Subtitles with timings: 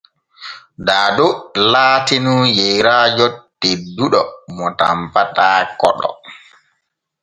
[0.85, 1.27] Daado
[1.71, 3.27] laatinun yeyraajo
[3.61, 4.21] tedduɗo
[4.55, 5.47] mo tanpata
[5.79, 6.09] koɗo.